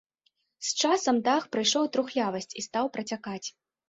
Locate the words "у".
1.87-1.89